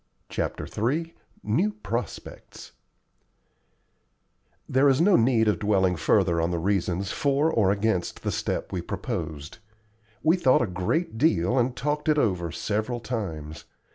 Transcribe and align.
CHAPTER 0.29 0.65
III 0.67 1.13
NEW 1.43 1.73
PROSPECTS 1.83 2.71
There 4.67 4.89
is 4.89 4.99
no 4.99 5.15
need 5.15 5.47
of 5.47 5.59
dwelling 5.59 5.95
further 5.95 6.41
on 6.41 6.49
the 6.49 6.57
reasons 6.57 7.11
for 7.11 7.51
or 7.51 7.69
against 7.71 8.23
the 8.23 8.31
step 8.31 8.71
we 8.71 8.81
proposed. 8.81 9.59
We 10.23 10.37
thought 10.37 10.63
a 10.63 10.65
great 10.65 11.19
deal 11.19 11.55
and 11.59 11.75
talked 11.75 12.09
it 12.09 12.17
over 12.17 12.51
several 12.51 12.99
times. 12.99 13.65